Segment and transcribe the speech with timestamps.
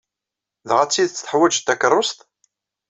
[0.69, 2.19] Dɣa d tidet teḥwajeḍ takeṛṛust?